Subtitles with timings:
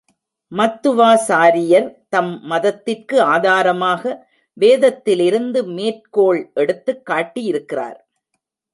[0.51, 4.27] மத்துவாசாரியர் தம் மதத்திற்கு ஆதாரமாக
[4.57, 7.99] வேதத்திலிருந்து மேற்கோள் எடுத்துக் காட்டியிருக்கிறார்.